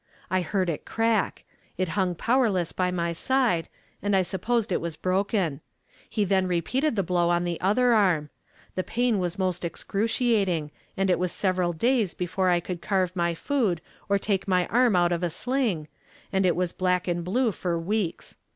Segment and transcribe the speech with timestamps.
[0.31, 1.43] I heard it crack;
[1.77, 3.69] it hung powerless by my side,
[4.01, 5.61] and I supposed it was broken.
[6.09, 8.31] He then repeated the blow on the other arm.
[8.73, 13.35] The pain was most excruciating, and it was several days before I could carve my
[13.35, 13.79] food
[14.09, 15.87] or take my arm out of a sling,
[16.33, 18.37] and it was black and blue for weeks.